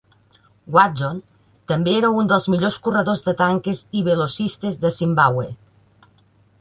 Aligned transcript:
Watson 0.75 1.19
també 1.73 1.93
era 1.97 2.09
un 2.21 2.31
dels 2.33 2.49
millors 2.53 2.79
corredor 2.87 3.21
de 3.29 3.35
tanques 3.45 3.85
i 4.01 4.05
velocistes 4.11 4.81
de 4.87 4.93
Zimbabwe. 5.01 5.49